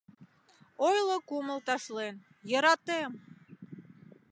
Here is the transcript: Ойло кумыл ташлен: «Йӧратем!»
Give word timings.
Ойло 0.87 1.17
кумыл 1.27 1.59
ташлен: 1.67 2.15
«Йӧратем!» 2.49 3.11